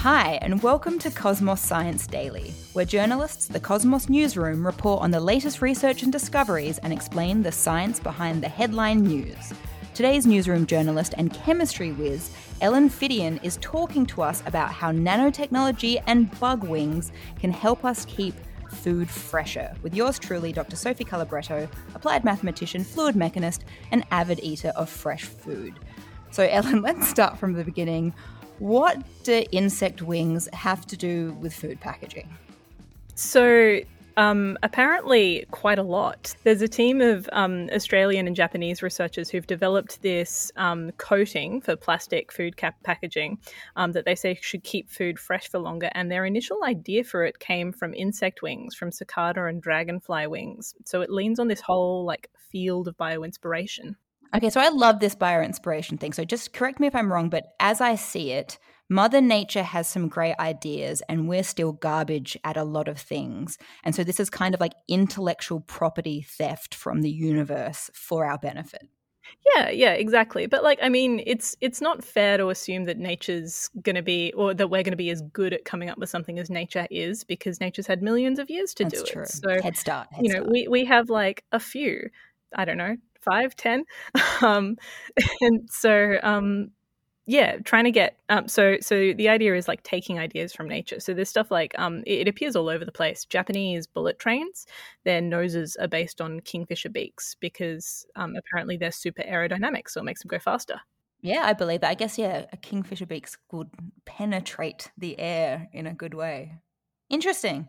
Hi, 0.00 0.38
and 0.40 0.62
welcome 0.62 0.98
to 1.00 1.10
Cosmos 1.10 1.60
Science 1.60 2.06
Daily, 2.06 2.54
where 2.72 2.86
journalists 2.86 3.48
the 3.48 3.60
Cosmos 3.60 4.08
Newsroom 4.08 4.64
report 4.64 5.02
on 5.02 5.10
the 5.10 5.20
latest 5.20 5.60
research 5.60 6.02
and 6.02 6.10
discoveries 6.10 6.78
and 6.78 6.90
explain 6.90 7.42
the 7.42 7.52
science 7.52 8.00
behind 8.00 8.42
the 8.42 8.48
headline 8.48 9.02
news. 9.02 9.52
Today's 9.92 10.24
newsroom 10.24 10.64
journalist 10.64 11.12
and 11.18 11.34
chemistry 11.34 11.92
whiz, 11.92 12.30
Ellen 12.62 12.88
Phiddian, 12.88 13.38
is 13.42 13.58
talking 13.60 14.06
to 14.06 14.22
us 14.22 14.42
about 14.46 14.72
how 14.72 14.90
nanotechnology 14.90 16.02
and 16.06 16.30
bug 16.40 16.64
wings 16.64 17.12
can 17.38 17.52
help 17.52 17.84
us 17.84 18.06
keep 18.06 18.34
food 18.70 19.10
fresher, 19.10 19.76
with 19.82 19.94
yours 19.94 20.18
truly, 20.18 20.50
Dr. 20.50 20.76
Sophie 20.76 21.04
Calabretto, 21.04 21.68
applied 21.94 22.24
mathematician, 22.24 22.84
fluid 22.84 23.16
mechanist, 23.16 23.64
and 23.92 24.06
avid 24.10 24.40
eater 24.42 24.72
of 24.76 24.88
fresh 24.88 25.24
food. 25.24 25.74
So, 26.30 26.44
Ellen, 26.44 26.80
let's 26.80 27.06
start 27.06 27.36
from 27.36 27.52
the 27.52 27.64
beginning. 27.64 28.14
What 28.60 28.98
do 29.22 29.42
insect 29.52 30.02
wings 30.02 30.46
have 30.52 30.86
to 30.88 30.96
do 30.96 31.32
with 31.40 31.54
food 31.54 31.80
packaging? 31.80 32.28
So, 33.14 33.80
um, 34.18 34.58
apparently, 34.62 35.46
quite 35.50 35.78
a 35.78 35.82
lot. 35.82 36.34
There's 36.44 36.60
a 36.60 36.68
team 36.68 37.00
of 37.00 37.26
um, 37.32 37.70
Australian 37.72 38.26
and 38.26 38.36
Japanese 38.36 38.82
researchers 38.82 39.30
who've 39.30 39.46
developed 39.46 40.02
this 40.02 40.52
um, 40.56 40.90
coating 40.98 41.62
for 41.62 41.74
plastic 41.74 42.30
food 42.30 42.58
cap 42.58 42.76
packaging 42.82 43.38
um, 43.76 43.92
that 43.92 44.04
they 44.04 44.14
say 44.14 44.38
should 44.42 44.62
keep 44.62 44.90
food 44.90 45.18
fresh 45.18 45.48
for 45.48 45.58
longer. 45.58 45.88
And 45.92 46.10
their 46.10 46.26
initial 46.26 46.62
idea 46.62 47.02
for 47.02 47.24
it 47.24 47.38
came 47.38 47.72
from 47.72 47.94
insect 47.94 48.42
wings, 48.42 48.74
from 48.74 48.92
cicada 48.92 49.46
and 49.46 49.62
dragonfly 49.62 50.26
wings. 50.26 50.74
So 50.84 51.00
it 51.00 51.08
leans 51.08 51.40
on 51.40 51.48
this 51.48 51.62
whole 51.62 52.04
like 52.04 52.28
field 52.50 52.88
of 52.88 52.96
bioinspiration. 52.98 53.94
Okay, 54.34 54.50
so 54.50 54.60
I 54.60 54.68
love 54.68 55.00
this 55.00 55.14
bio 55.14 55.42
inspiration 55.42 55.98
thing. 55.98 56.12
So 56.12 56.24
just 56.24 56.52
correct 56.52 56.80
me 56.80 56.86
if 56.86 56.94
I'm 56.94 57.12
wrong, 57.12 57.30
but 57.30 57.54
as 57.58 57.80
I 57.80 57.96
see 57.96 58.30
it, 58.32 58.58
Mother 58.88 59.20
Nature 59.20 59.62
has 59.62 59.88
some 59.88 60.08
great 60.08 60.34
ideas, 60.40 61.00
and 61.08 61.28
we're 61.28 61.44
still 61.44 61.72
garbage 61.72 62.36
at 62.42 62.56
a 62.56 62.64
lot 62.64 62.88
of 62.88 62.98
things. 62.98 63.56
And 63.84 63.94
so 63.94 64.02
this 64.02 64.18
is 64.18 64.28
kind 64.28 64.52
of 64.52 64.60
like 64.60 64.72
intellectual 64.88 65.60
property 65.60 66.22
theft 66.22 66.74
from 66.74 67.02
the 67.02 67.10
universe 67.10 67.88
for 67.94 68.26
our 68.26 68.36
benefit. 68.36 68.88
Yeah, 69.54 69.70
yeah, 69.70 69.92
exactly. 69.92 70.46
But 70.46 70.64
like, 70.64 70.80
I 70.82 70.88
mean, 70.88 71.22
it's 71.24 71.56
it's 71.60 71.80
not 71.80 72.04
fair 72.04 72.36
to 72.36 72.48
assume 72.48 72.84
that 72.86 72.98
nature's 72.98 73.70
going 73.80 73.94
to 73.94 74.02
be, 74.02 74.32
or 74.32 74.54
that 74.54 74.68
we're 74.68 74.82
going 74.82 74.90
to 74.92 74.96
be 74.96 75.10
as 75.10 75.22
good 75.22 75.52
at 75.52 75.64
coming 75.64 75.88
up 75.88 75.98
with 75.98 76.10
something 76.10 76.40
as 76.40 76.50
nature 76.50 76.88
is, 76.90 77.22
because 77.22 77.60
nature's 77.60 77.86
had 77.86 78.02
millions 78.02 78.40
of 78.40 78.50
years 78.50 78.74
to 78.74 78.84
That's 78.84 79.02
do 79.04 79.12
true. 79.12 79.22
it. 79.22 79.28
So 79.28 79.62
head 79.62 79.76
start. 79.76 80.08
Head 80.12 80.24
you 80.24 80.32
know, 80.32 80.40
start. 80.40 80.50
we 80.50 80.66
we 80.66 80.84
have 80.86 81.10
like 81.10 81.44
a 81.52 81.60
few. 81.60 82.10
I 82.56 82.64
don't 82.64 82.78
know, 82.78 82.96
five, 83.20 83.56
ten, 83.56 83.84
um, 84.42 84.76
and 85.40 85.68
so 85.70 86.18
um, 86.22 86.70
yeah, 87.30 87.58
trying 87.58 87.84
to 87.84 87.92
get 87.92 88.18
um, 88.28 88.48
so 88.48 88.76
so 88.80 89.12
the 89.12 89.28
idea 89.28 89.54
is 89.54 89.68
like 89.68 89.84
taking 89.84 90.18
ideas 90.18 90.52
from 90.52 90.66
nature. 90.66 90.98
So 90.98 91.14
there's 91.14 91.28
stuff 91.28 91.50
like 91.50 91.78
um, 91.78 92.02
it, 92.04 92.20
it 92.20 92.28
appears 92.28 92.56
all 92.56 92.68
over 92.68 92.84
the 92.84 92.90
place. 92.90 93.24
Japanese 93.24 93.86
bullet 93.86 94.18
trains, 94.18 94.66
their 95.04 95.20
noses 95.20 95.76
are 95.76 95.86
based 95.86 96.20
on 96.20 96.40
kingfisher 96.40 96.88
beaks 96.88 97.36
because 97.38 98.04
um, 98.16 98.34
apparently 98.34 98.76
they're 98.76 98.90
super 98.90 99.22
aerodynamic, 99.22 99.88
so 99.88 100.00
it 100.00 100.04
makes 100.04 100.22
them 100.22 100.28
go 100.28 100.40
faster. 100.40 100.80
Yeah, 101.22 101.42
I 101.44 101.52
believe 101.52 101.82
that. 101.82 101.90
I 101.90 101.94
guess 101.94 102.18
yeah, 102.18 102.46
a 102.52 102.56
kingfisher 102.56 103.06
beaks 103.06 103.36
would 103.52 103.70
penetrate 104.06 104.90
the 104.98 105.16
air 105.20 105.68
in 105.72 105.86
a 105.86 105.94
good 105.94 106.14
way. 106.14 106.54
Interesting. 107.10 107.68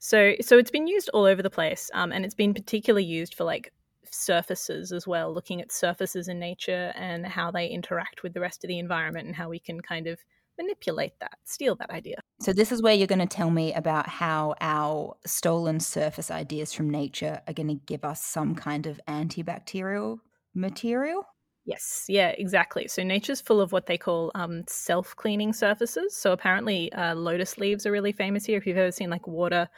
So 0.00 0.34
so 0.40 0.58
it's 0.58 0.72
been 0.72 0.88
used 0.88 1.10
all 1.14 1.26
over 1.26 1.42
the 1.42 1.50
place, 1.50 1.92
um, 1.94 2.10
and 2.10 2.24
it's 2.24 2.34
been 2.34 2.54
particularly 2.54 3.04
used 3.04 3.34
for 3.34 3.44
like 3.44 3.72
surfaces 4.14 4.92
as 4.92 5.06
well, 5.06 5.32
looking 5.32 5.60
at 5.60 5.72
surfaces 5.72 6.28
in 6.28 6.38
nature 6.38 6.92
and 6.96 7.26
how 7.26 7.50
they 7.50 7.66
interact 7.66 8.22
with 8.22 8.32
the 8.34 8.40
rest 8.40 8.64
of 8.64 8.68
the 8.68 8.78
environment 8.78 9.26
and 9.26 9.36
how 9.36 9.48
we 9.48 9.58
can 9.58 9.80
kind 9.80 10.06
of 10.06 10.18
manipulate 10.58 11.18
that, 11.20 11.36
steal 11.44 11.74
that 11.76 11.90
idea. 11.90 12.16
So 12.40 12.52
this 12.52 12.70
is 12.70 12.82
where 12.82 12.94
you're 12.94 13.06
going 13.06 13.18
to 13.18 13.26
tell 13.26 13.50
me 13.50 13.74
about 13.74 14.08
how 14.08 14.54
our 14.60 15.16
stolen 15.26 15.80
surface 15.80 16.30
ideas 16.30 16.72
from 16.72 16.90
nature 16.90 17.40
are 17.46 17.52
going 17.52 17.68
to 17.68 17.74
give 17.86 18.04
us 18.04 18.24
some 18.24 18.54
kind 18.54 18.86
of 18.86 19.00
antibacterial 19.08 20.18
material. 20.54 21.24
Yes, 21.66 22.04
yeah, 22.08 22.28
exactly. 22.28 22.88
So 22.88 23.02
nature's 23.02 23.40
full 23.40 23.60
of 23.60 23.72
what 23.72 23.86
they 23.86 23.96
call 23.96 24.30
um, 24.34 24.64
self-cleaning 24.68 25.54
surfaces. 25.54 26.14
So 26.14 26.32
apparently, 26.32 26.92
uh, 26.92 27.14
lotus 27.14 27.56
leaves 27.56 27.86
are 27.86 27.90
really 27.90 28.12
famous 28.12 28.44
here. 28.44 28.58
If 28.58 28.66
you've 28.66 28.76
ever 28.76 28.92
seen 28.92 29.08
like 29.08 29.26
water 29.26 29.68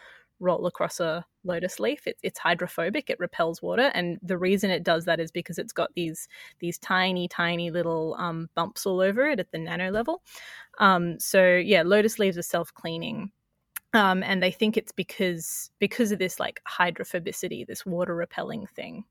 roll 0.41 0.67
across 0.67 1.01
a 1.01 1.25
lotus 1.45 1.79
leaf, 1.81 2.07
it, 2.07 2.17
it's 2.23 2.39
hydrophobic. 2.39 3.11
It 3.11 3.19
repels 3.19 3.63
water, 3.63 3.91
and 3.95 4.19
the 4.23 4.39
reason 4.39 4.71
it 4.71 4.83
does 4.83 5.05
that 5.05 5.21
is 5.21 5.31
because 5.31 5.59
it's 5.59 5.73
got 5.73 5.95
these 5.95 6.29
these 6.61 6.79
tiny, 6.79 7.29
tiny 7.29 7.71
little 7.71 8.15
um, 8.19 8.49
bumps 8.55 8.87
all 8.87 9.01
over 9.01 9.27
it 9.29 9.41
at 9.41 9.51
the 9.53 9.59
nano 9.59 9.91
level. 9.91 10.23
Um, 10.79 11.19
so 11.19 11.57
yeah, 11.57 11.83
lotus 11.83 12.19
leaves 12.19 12.39
are 12.39 12.43
self-cleaning. 12.43 13.31
Um, 13.95 14.23
and 14.23 14.43
they 14.43 14.51
think 14.51 14.77
it's 14.77 14.93
because 14.93 15.71
because 15.79 16.13
of 16.13 16.19
this 16.19 16.39
like 16.39 16.61
hydrophobicity, 16.69 17.67
this 17.67 17.87
water 17.87 18.15
repelling 18.15 18.67
thing. 18.67 19.05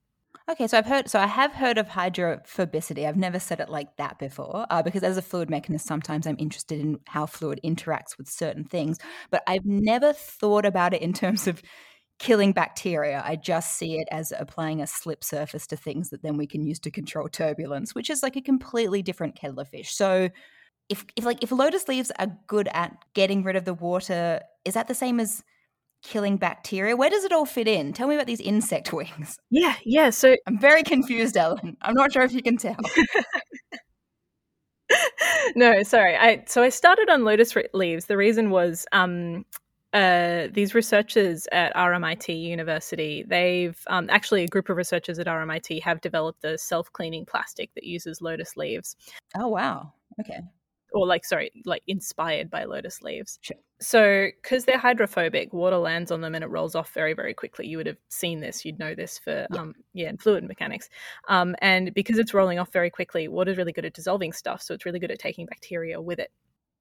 Okay, 0.50 0.68
so 0.68 0.78
I've 0.78 0.86
heard, 0.86 1.10
so 1.10 1.20
I 1.20 1.26
have 1.26 1.54
heard 1.54 1.80
of 1.80 1.88
hydrophobicity. 1.88 3.08
I've 3.08 3.18
never 3.18 3.40
said 3.40 3.60
it 3.60 3.68
like 3.70 3.98
that 3.98 4.20
before, 4.20 4.68
uh, 4.70 4.84
because 4.84 5.02
as 5.02 5.18
a 5.18 5.22
fluid 5.24 5.50
mechanist, 5.50 5.88
sometimes 5.88 6.28
I'm 6.28 6.36
interested 6.38 6.80
in 6.80 7.00
how 7.08 7.26
fluid 7.26 7.60
interacts 7.66 8.16
with 8.20 8.28
certain 8.30 8.64
things, 8.64 9.00
but 9.32 9.42
I've 9.48 9.66
never 9.66 10.14
thought 10.14 10.66
about 10.66 10.94
it 10.94 11.02
in 11.02 11.14
terms 11.14 11.48
of 11.48 11.64
killing 12.20 12.52
bacteria. 12.54 13.24
I 13.26 13.38
just 13.38 13.78
see 13.78 13.98
it 14.00 14.08
as 14.12 14.32
applying 14.38 14.82
a 14.82 14.88
slip 14.88 15.24
surface 15.24 15.66
to 15.68 15.76
things 15.78 16.12
that 16.12 16.22
then 16.22 16.38
we 16.38 16.46
can 16.48 16.64
use 16.64 16.80
to 16.82 16.92
control 16.92 17.28
turbulence, 17.28 17.96
which 17.96 18.12
is 18.12 18.22
like 18.22 18.36
a 18.36 18.42
completely 18.42 19.02
different 19.02 19.36
kettle 19.36 19.60
of 19.60 19.70
fish. 19.70 19.94
So, 19.96 20.30
if 20.90 21.06
if 21.16 21.26
like 21.26 21.44
if 21.44 21.52
lotus 21.52 21.88
leaves 21.88 22.12
are 22.20 22.28
good 22.48 22.70
at 22.74 22.96
getting 23.16 23.44
rid 23.44 23.56
of 23.56 23.66
the 23.66 23.74
water, 23.74 24.42
is 24.66 24.76
that 24.76 24.88
the 24.88 24.96
same 24.96 25.20
as 25.20 25.44
killing 26.04 26.38
bacteria. 26.38 26.96
Where 26.96 27.10
does 27.10 27.24
it 27.24 27.32
all 27.32 27.46
fit 27.46 27.68
in? 27.68 27.94
Tell 27.94 28.08
me 28.08 28.16
about 28.16 28.28
these 28.28 28.42
insect 28.42 28.94
wings. 28.94 29.38
Yeah, 29.50 29.76
yeah. 29.84 30.10
So 30.10 30.36
I'm 30.48 30.60
very 30.60 30.84
confused, 30.84 31.38
Ellen. 31.38 31.78
I'm 31.82 31.96
not 31.96 32.12
sure 32.12 32.24
if 32.24 32.34
you 32.34 32.42
can 32.42 32.58
tell. 32.58 32.78
no, 35.56 35.84
sorry. 35.84 36.16
I 36.16 36.44
so 36.48 36.64
I 36.64 36.70
started 36.70 37.10
on 37.10 37.24
lotus 37.24 37.56
leaves. 37.74 38.06
The 38.06 38.18
reason 38.18 38.50
was 38.50 38.86
um, 38.92 39.46
uh, 39.96 40.50
these 40.52 40.76
researchers 40.76 41.48
at 41.54 41.74
RMIT 41.74 42.28
University, 42.38 43.24
they've 43.26 43.80
um, 43.88 44.10
actually 44.10 44.44
a 44.44 44.48
group 44.48 44.68
of 44.68 44.76
researchers 44.76 45.20
at 45.20 45.28
RMIT 45.28 45.82
have 45.82 46.02
developed 46.02 46.44
a 46.44 46.58
self-cleaning 46.58 47.26
plastic 47.26 47.74
that 47.76 47.86
uses 47.86 48.22
lotus 48.22 48.58
leaves. 48.58 48.98
Oh 49.38 49.48
wow! 49.48 49.94
Okay. 50.20 50.42
Or 50.96 51.06
like, 51.06 51.26
sorry, 51.26 51.52
like 51.66 51.84
inspired 51.86 52.50
by 52.50 52.64
lotus 52.64 53.02
leaves. 53.02 53.38
Sure. 53.42 53.58
So, 53.82 54.28
because 54.42 54.64
they're 54.64 54.78
hydrophobic, 54.78 55.54
water 55.54 55.78
lands 55.78 56.10
on 56.10 56.22
them 56.22 56.34
and 56.34 56.44
it 56.44 56.48
rolls 56.48 56.74
off 56.74 56.94
very, 56.94 57.14
very 57.14 57.34
quickly. 57.34 57.68
You 57.68 57.78
would 57.78 57.86
have 57.86 57.98
seen 58.10 58.40
this. 58.40 58.64
You'd 58.64 58.80
know 58.80 58.96
this 58.96 59.20
for, 59.20 59.46
yeah, 59.52 59.60
um, 59.60 59.76
yeah 59.94 60.12
fluid 60.18 60.46
mechanics. 60.46 60.90
Um, 61.28 61.56
and 61.60 61.94
because 61.94 62.18
it's 62.18 62.34
rolling 62.34 62.60
off 62.60 62.72
very 62.72 62.90
quickly, 62.90 63.28
water's 63.28 63.58
really 63.58 63.74
good 63.74 63.86
at 63.86 63.94
dissolving 63.94 64.32
stuff. 64.32 64.62
So 64.62 64.74
it's 64.74 64.86
really 64.86 65.00
good 65.00 65.12
at 65.12 65.20
taking 65.20 65.46
bacteria 65.46 66.02
with 66.02 66.20
it. 66.20 66.32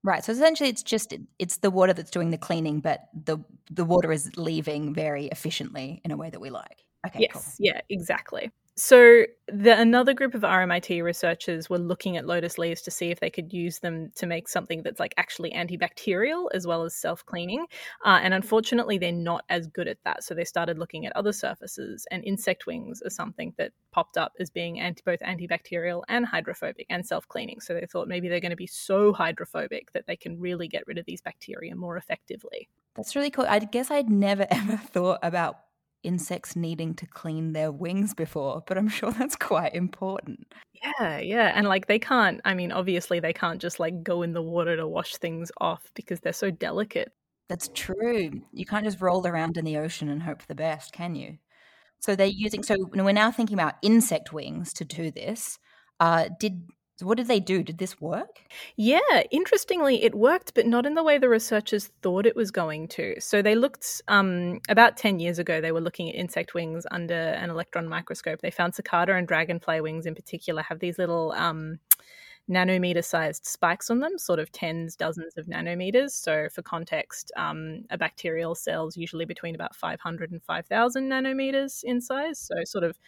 Right. 0.05 0.23
So 0.23 0.33
essentially, 0.33 0.69
it's 0.69 0.83
just 0.83 1.15
it's 1.39 1.57
the 1.57 1.71
water 1.71 1.95
that's 1.95 2.11
doing 2.11 2.31
the 2.31 2.39
cleaning, 2.39 2.81
but 2.81 3.09
the 3.15 3.39
the 3.71 3.87
water 3.87 4.13
is 4.13 4.31
leaving 4.37 4.95
very 4.95 5.27
efficiently 5.27 6.03
in 6.05 6.11
a 6.11 6.17
way 6.17 6.29
that 6.31 6.41
we 6.41 6.51
like. 6.51 6.85
Okay. 7.07 7.21
Yes. 7.23 7.33
Cool. 7.33 7.43
Yeah. 7.59 7.81
Exactly. 7.89 8.51
So 8.77 9.25
the, 9.47 9.79
another 9.79 10.15
group 10.15 10.35
of 10.35 10.41
RMIT 10.43 11.01
researchers 11.05 11.71
were 11.71 11.79
looking 11.79 12.17
at 12.17 12.27
lotus 12.27 12.59
leaves 12.59 12.83
to 12.83 12.91
see 12.91 13.13
if 13.13 13.21
they 13.21 13.31
could 13.31 13.53
use 13.53 13.79
them 13.79 14.11
to 14.17 14.27
make 14.27 14.49
something 14.49 14.83
that's 14.83 14.99
like 14.99 15.15
actually 15.17 15.53
antibacterial 15.53 16.49
as 16.53 16.67
well 16.67 16.83
as 16.83 16.93
self-cleaning. 16.93 17.67
Uh, 18.05 18.19
and 18.21 18.35
unfortunately, 18.35 18.99
they're 18.99 19.13
not 19.13 19.45
as 19.49 19.69
good 19.69 19.87
at 19.87 19.99
that. 20.05 20.25
So 20.25 20.35
they 20.35 20.45
started 20.45 20.77
looking 20.77 21.07
at 21.07 21.15
other 21.15 21.33
surfaces, 21.33 22.05
and 22.11 22.25
insect 22.25 22.67
wings 22.67 23.01
are 23.03 23.11
something 23.11 23.55
that 23.59 23.71
popped 23.93 24.17
up 24.17 24.33
as 24.41 24.51
being 24.51 24.81
anti, 24.81 25.03
both 25.05 25.21
antibacterial 25.21 26.03
and 26.09 26.27
hydrophobic 26.27 26.87
and 26.91 27.07
self-cleaning. 27.07 27.61
So 27.61 27.75
they 27.75 27.87
thought 27.87 28.09
maybe 28.09 28.29
they're 28.29 28.41
going 28.41 28.51
to 28.51 28.57
be 28.57 28.67
so 28.67 29.13
hydrophobic 29.13 29.93
that 29.93 30.09
they 30.09 30.17
can 30.17 30.41
really 30.41 30.67
get 30.67 30.85
rid 30.89 30.99
of 30.99 31.05
these 31.05 31.21
bacteria 31.21 31.77
more 31.77 31.97
effectively. 31.97 32.69
That's 32.97 33.15
really 33.15 33.31
cool. 33.31 33.47
I 33.49 33.61
guess 33.61 33.93
I'd 33.93 34.11
never 34.11 34.49
ever 34.51 34.77
thought 34.79 35.21
about 35.23 35.59
insects 36.05 36.55
needing 36.55 36.95
to 36.95 37.07
clean 37.07 37.53
their 37.53 37.73
wings 37.73 38.15
before, 38.15 38.63
but 38.67 38.79
I'm 38.79 38.89
sure 38.99 39.11
that's 39.13 39.37
quite 39.37 39.75
important. 39.75 40.53
Yeah, 40.73 41.19
yeah. 41.19 41.53
And 41.55 41.67
like 41.67 41.87
they 41.87 41.99
can't, 41.99 42.41
I 42.45 42.55
mean, 42.55 42.73
obviously 42.73 43.21
they 43.21 43.33
can't 43.33 43.61
just 43.61 43.81
like 43.81 44.03
go 44.03 44.23
in 44.23 44.33
the 44.33 44.43
water 44.43 44.77
to 44.77 44.87
wash 44.87 45.17
things 45.17 45.51
off 45.61 45.91
because 45.95 46.21
they're 46.21 46.33
so 46.33 46.51
delicate. 46.51 47.13
That's 47.49 47.69
true. 47.75 48.43
You 48.53 48.67
can't 48.67 48.85
just 48.85 49.01
roll 49.01 49.27
around 49.27 49.57
in 49.57 49.65
the 49.65 49.79
ocean 49.79 50.09
and 50.09 50.23
hope 50.23 50.41
for 50.41 50.49
the 50.49 50.55
best, 50.55 50.93
can 50.93 51.15
you? 51.15 51.39
So 52.01 52.17
they're 52.17 52.27
using, 52.27 52.63
so 52.63 52.77
we're 52.95 53.13
now 53.13 53.31
thinking 53.31 53.55
about 53.55 53.75
insect 53.83 54.33
wings 54.33 54.73
to 54.75 54.85
do 54.85 55.11
this. 55.11 55.59
Uh, 56.01 56.29
did 56.39 56.69
so 56.97 57.07
what 57.07 57.17
did 57.17 57.27
they 57.27 57.41
do? 57.41 57.65
Did 57.65 57.79
this 57.79 58.01
work? 58.01 58.41
Yeah, 58.77 59.23
interestingly, 59.33 60.05
it 60.05 60.15
worked, 60.15 60.55
but 60.55 60.67
not 60.67 60.87
in 60.87 60.95
the 60.95 61.03
way 61.03 61.19
the 61.19 61.29
researchers 61.29 61.91
thought 62.03 62.25
it 62.25 62.37
was 62.37 62.53
going 62.53 62.87
to. 62.89 63.21
So 63.21 63.43
they 63.43 63.57
looked 63.57 64.01
um, 64.07 64.61
about 64.69 64.97
10 64.97 65.19
years 65.19 65.41
ago, 65.41 65.61
they 65.61 65.73
were 65.73 65.81
looking 65.81 66.09
at 66.09 66.15
insect 66.15 66.55
wings 66.55 66.87
under 66.93 67.15
an 67.15 67.51
electron 67.51 67.89
microscope. 67.89 68.43
They 68.43 68.53
found 68.53 68.77
cicada 68.77 69.15
and 69.15 69.27
dragonfly 69.27 69.81
wings 69.81 70.07
in 70.07 70.15
particular 70.15 70.63
have 70.63 70.79
these 70.79 70.99
little. 70.99 71.33
Um, 71.33 71.81
nanometer 72.51 73.03
sized 73.03 73.47
spikes 73.47 73.89
on 73.91 74.01
them, 74.01 74.19
sort 74.19 74.39
of 74.39 74.53
tens, 74.53 74.97
dozens 74.97 75.37
of 75.37 75.47
nanometers. 75.47 76.11
So, 76.11 76.49
for 76.51 76.63
context, 76.63 77.33
um, 77.37 77.85
a 77.91 77.97
bacterial 77.97 78.55
cell 78.55 78.87
is 78.87 78.97
usually 78.97 79.25
between 79.25 79.55
about 79.55 79.75
500 79.75 80.31
and 80.31 80.43
5,000 80.43 81.11
nanometers 81.11 81.83
in 81.85 82.01
size. 82.01 82.39
So, 82.39 82.55
sort 82.65 82.85
of 82.85 82.99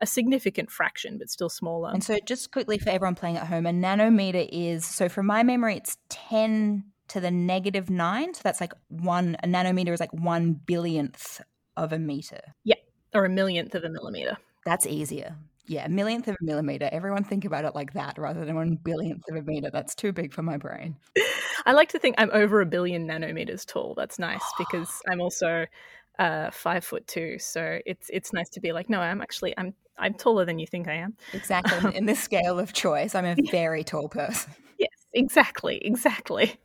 a 0.00 0.06
significant 0.06 0.70
fraction, 0.70 1.18
but 1.18 1.30
still 1.30 1.48
smaller. 1.48 1.90
And 1.92 2.04
so, 2.04 2.18
just 2.24 2.52
quickly 2.52 2.78
for 2.78 2.90
everyone 2.90 3.14
playing 3.14 3.36
at 3.36 3.46
home, 3.46 3.66
a 3.66 3.70
nanometer 3.70 4.48
is 4.50 4.84
so 4.84 5.08
from 5.08 5.26
my 5.26 5.42
memory, 5.42 5.76
it's 5.76 5.96
10 6.08 6.84
to 7.08 7.20
the 7.20 7.30
negative 7.30 7.88
nine. 7.88 8.34
So 8.34 8.40
that's 8.42 8.60
like 8.60 8.72
one, 8.88 9.36
a 9.42 9.46
nanometer 9.46 9.92
is 9.92 10.00
like 10.00 10.12
one 10.12 10.54
billionth 10.54 11.40
of 11.76 11.92
a 11.92 11.98
meter. 11.98 12.40
Yeah, 12.64 12.76
or 13.14 13.24
a 13.24 13.28
millionth 13.28 13.74
of 13.74 13.84
a 13.84 13.88
millimeter. 13.88 14.36
That's 14.64 14.86
easier. 14.86 15.36
Yeah, 15.68 15.86
a 15.86 15.88
millionth 15.88 16.28
of 16.28 16.36
a 16.40 16.44
millimeter. 16.44 16.88
Everyone 16.92 17.24
think 17.24 17.44
about 17.44 17.64
it 17.64 17.74
like 17.74 17.92
that 17.94 18.18
rather 18.18 18.44
than 18.44 18.54
one 18.54 18.76
billionth 18.76 19.22
of 19.28 19.36
a 19.36 19.42
meter. 19.42 19.70
That's 19.72 19.94
too 19.94 20.12
big 20.12 20.32
for 20.32 20.42
my 20.42 20.56
brain. 20.56 20.96
I 21.66 21.72
like 21.72 21.88
to 21.90 21.98
think 21.98 22.14
I'm 22.18 22.30
over 22.32 22.60
a 22.60 22.66
billion 22.66 23.06
nanometers 23.06 23.66
tall. 23.66 23.94
That's 23.96 24.18
nice 24.18 24.44
because 24.58 25.00
I'm 25.08 25.20
also 25.20 25.66
uh, 26.18 26.50
five 26.50 26.84
foot 26.84 27.06
two. 27.06 27.38
So 27.38 27.80
it's 27.84 28.08
it's 28.12 28.32
nice 28.32 28.48
to 28.50 28.60
be 28.60 28.72
like, 28.72 28.88
no, 28.88 29.00
I'm 29.00 29.20
actually 29.20 29.54
I'm 29.58 29.74
I'm 29.98 30.14
taller 30.14 30.44
than 30.44 30.58
you 30.58 30.66
think 30.66 30.88
I 30.88 30.94
am. 30.94 31.16
Exactly. 31.32 31.96
In 31.96 32.06
this 32.06 32.20
scale 32.22 32.58
of 32.58 32.72
choice, 32.72 33.14
I'm 33.14 33.24
a 33.24 33.36
very 33.50 33.84
tall 33.84 34.08
person. 34.08 34.52
Yes, 34.78 34.90
exactly, 35.12 35.78
exactly. 35.84 36.58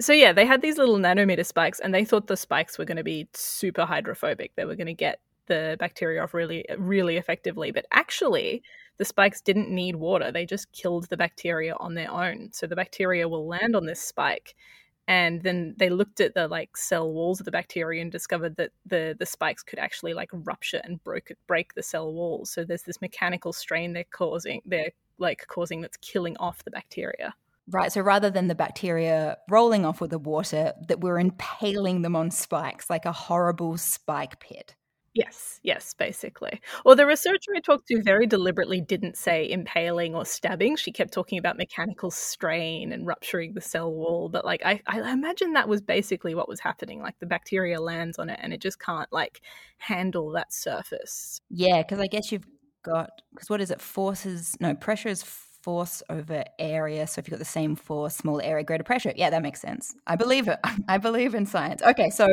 So 0.00 0.12
yeah, 0.12 0.32
they 0.32 0.44
had 0.44 0.60
these 0.60 0.76
little 0.76 0.98
nanometer 0.98 1.46
spikes, 1.46 1.80
and 1.80 1.94
they 1.94 2.04
thought 2.04 2.26
the 2.26 2.36
spikes 2.36 2.78
were 2.78 2.84
going 2.84 2.96
to 2.96 3.04
be 3.04 3.28
super 3.32 3.84
hydrophobic. 3.84 4.52
They 4.56 4.64
were 4.64 4.76
going 4.76 4.88
to 4.88 4.94
get 4.94 5.20
the 5.46 5.76
bacteria 5.78 6.22
off 6.22 6.34
really, 6.34 6.64
really 6.78 7.16
effectively. 7.16 7.70
But 7.70 7.86
actually, 7.92 8.62
the 8.96 9.04
spikes 9.04 9.40
didn't 9.40 9.70
need 9.70 9.96
water; 9.96 10.32
they 10.32 10.46
just 10.46 10.72
killed 10.72 11.08
the 11.08 11.16
bacteria 11.16 11.76
on 11.78 11.94
their 11.94 12.10
own. 12.10 12.50
So 12.52 12.66
the 12.66 12.76
bacteria 12.76 13.28
will 13.28 13.46
land 13.46 13.76
on 13.76 13.86
this 13.86 14.00
spike, 14.00 14.56
and 15.06 15.42
then 15.42 15.74
they 15.78 15.90
looked 15.90 16.20
at 16.20 16.34
the 16.34 16.48
like 16.48 16.76
cell 16.76 17.12
walls 17.12 17.40
of 17.40 17.44
the 17.44 17.50
bacteria 17.50 18.00
and 18.00 18.10
discovered 18.10 18.56
that 18.56 18.70
the 18.86 19.14
the 19.18 19.26
spikes 19.26 19.62
could 19.62 19.78
actually 19.78 20.14
like 20.14 20.30
rupture 20.32 20.80
and 20.84 21.02
break 21.04 21.34
break 21.46 21.74
the 21.74 21.82
cell 21.82 22.12
walls. 22.12 22.50
So 22.50 22.64
there's 22.64 22.82
this 22.82 23.00
mechanical 23.00 23.52
strain 23.52 23.92
they're 23.92 24.04
causing. 24.04 24.62
They're 24.64 24.92
like 25.18 25.46
causing 25.46 25.80
that's 25.80 25.98
killing 25.98 26.36
off 26.38 26.64
the 26.64 26.70
bacteria. 26.70 27.34
Right. 27.68 27.92
So 27.92 28.00
rather 28.02 28.30
than 28.30 28.48
the 28.48 28.54
bacteria 28.54 29.38
rolling 29.48 29.86
off 29.86 30.00
with 30.00 30.10
the 30.10 30.18
water, 30.18 30.72
that 30.88 31.00
we're 31.00 31.18
impaling 31.18 32.02
them 32.02 32.14
on 32.14 32.30
spikes 32.30 32.90
like 32.90 33.06
a 33.06 33.12
horrible 33.12 33.78
spike 33.78 34.38
pit. 34.40 34.74
Yes, 35.14 35.60
yes, 35.62 35.94
basically. 35.94 36.60
Well, 36.84 36.96
the 36.96 37.06
researcher 37.06 37.52
I 37.56 37.60
talked 37.60 37.86
to 37.86 38.02
very 38.02 38.26
deliberately 38.26 38.80
didn't 38.80 39.16
say 39.16 39.48
impaling 39.48 40.16
or 40.16 40.26
stabbing. 40.26 40.74
She 40.74 40.90
kept 40.90 41.12
talking 41.12 41.38
about 41.38 41.56
mechanical 41.56 42.10
strain 42.10 42.90
and 42.90 43.06
rupturing 43.06 43.54
the 43.54 43.60
cell 43.60 43.92
wall. 43.92 44.28
But 44.28 44.44
like 44.44 44.62
I, 44.64 44.80
I 44.88 45.12
imagine 45.12 45.52
that 45.52 45.68
was 45.68 45.80
basically 45.82 46.34
what 46.34 46.48
was 46.48 46.58
happening. 46.58 47.00
Like 47.00 47.16
the 47.20 47.26
bacteria 47.26 47.80
lands 47.80 48.18
on 48.18 48.28
it 48.28 48.40
and 48.42 48.52
it 48.52 48.60
just 48.60 48.80
can't 48.80 49.10
like 49.12 49.40
handle 49.78 50.32
that 50.32 50.52
surface. 50.52 51.40
Yeah, 51.48 51.82
because 51.82 52.00
I 52.00 52.08
guess 52.08 52.32
you've 52.32 52.46
got 52.82 53.10
because 53.32 53.48
what 53.48 53.60
is 53.60 53.70
it? 53.70 53.80
Forces 53.80 54.56
no 54.58 54.74
pressure 54.74 55.10
is 55.10 55.22
force 55.22 56.02
over 56.10 56.42
area. 56.58 57.06
So 57.06 57.20
if 57.20 57.28
you've 57.28 57.32
got 57.32 57.38
the 57.38 57.44
same 57.44 57.76
force, 57.76 58.16
small 58.16 58.40
area, 58.40 58.64
greater 58.64 58.84
pressure. 58.84 59.12
Yeah, 59.14 59.30
that 59.30 59.42
makes 59.42 59.60
sense. 59.60 59.94
I 60.08 60.16
believe 60.16 60.48
it. 60.48 60.58
I 60.88 60.98
believe 60.98 61.36
in 61.36 61.46
science. 61.46 61.82
Okay, 61.82 62.10
so 62.10 62.26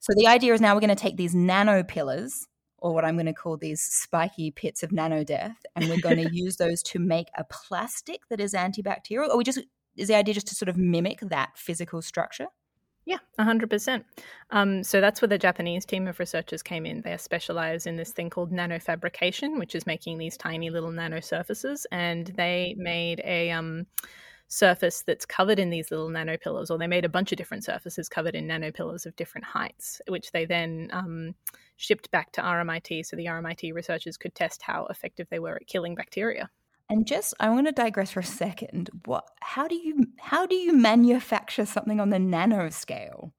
so 0.00 0.12
the 0.16 0.26
idea 0.26 0.54
is 0.54 0.60
now 0.60 0.74
we're 0.74 0.80
going 0.80 0.88
to 0.88 0.94
take 0.94 1.16
these 1.16 1.34
nano 1.34 1.82
pillars, 1.82 2.46
or 2.78 2.94
what 2.94 3.04
I'm 3.04 3.16
going 3.16 3.26
to 3.26 3.32
call 3.32 3.56
these 3.56 3.82
spiky 3.82 4.50
pits 4.50 4.82
of 4.82 4.92
nano 4.92 5.24
death, 5.24 5.56
and 5.74 5.88
we're 5.88 6.00
going 6.00 6.16
to 6.24 6.34
use 6.34 6.56
those 6.56 6.82
to 6.84 6.98
make 6.98 7.28
a 7.36 7.44
plastic 7.44 8.20
that 8.30 8.40
is 8.40 8.54
antibacterial. 8.54 9.28
Or 9.28 9.38
we 9.38 9.44
just 9.44 9.60
is 9.96 10.08
the 10.08 10.14
idea 10.14 10.34
just 10.34 10.46
to 10.48 10.54
sort 10.54 10.68
of 10.68 10.76
mimic 10.76 11.20
that 11.20 11.50
physical 11.56 12.00
structure? 12.00 12.46
Yeah, 13.04 13.18
100%. 13.38 14.04
Um, 14.50 14.84
so 14.84 15.00
that's 15.00 15.22
where 15.22 15.28
the 15.28 15.38
Japanese 15.38 15.86
team 15.86 16.06
of 16.06 16.20
researchers 16.20 16.62
came 16.62 16.84
in. 16.84 17.00
They 17.00 17.16
specialize 17.16 17.86
in 17.86 17.96
this 17.96 18.12
thing 18.12 18.28
called 18.28 18.52
nanofabrication, 18.52 19.58
which 19.58 19.74
is 19.74 19.86
making 19.86 20.18
these 20.18 20.36
tiny 20.36 20.68
little 20.68 20.90
nano 20.90 21.20
surfaces. 21.20 21.86
And 21.90 22.26
they 22.26 22.74
made 22.76 23.22
a 23.24 23.50
um, 23.50 23.86
surface 24.48 25.02
that's 25.06 25.26
covered 25.26 25.58
in 25.58 25.70
these 25.70 25.90
little 25.90 26.08
nano 26.08 26.36
pillars, 26.36 26.70
or 26.70 26.78
they 26.78 26.86
made 26.86 27.04
a 27.04 27.08
bunch 27.08 27.32
of 27.32 27.38
different 27.38 27.64
surfaces 27.64 28.08
covered 28.08 28.34
in 28.34 28.46
nano 28.46 28.72
pillars 28.72 29.06
of 29.06 29.14
different 29.16 29.44
heights, 29.44 30.00
which 30.08 30.32
they 30.32 30.44
then 30.44 30.88
um, 30.92 31.34
shipped 31.76 32.10
back 32.10 32.32
to 32.32 32.42
RMIT 32.42 33.06
so 33.06 33.16
the 33.16 33.26
RMIT 33.26 33.72
researchers 33.74 34.16
could 34.16 34.34
test 34.34 34.62
how 34.62 34.86
effective 34.86 35.28
they 35.30 35.38
were 35.38 35.56
at 35.56 35.66
killing 35.66 35.94
bacteria. 35.94 36.50
And 36.90 37.06
just 37.06 37.34
I 37.38 37.50
want 37.50 37.66
to 37.66 37.72
digress 37.72 38.10
for 38.10 38.20
a 38.20 38.24
second. 38.24 38.88
What 39.04 39.28
how 39.40 39.68
do 39.68 39.74
you 39.74 40.06
how 40.18 40.46
do 40.46 40.54
you 40.54 40.72
manufacture 40.72 41.66
something 41.66 42.00
on 42.00 42.08
the 42.08 42.16
nanoscale? 42.16 43.32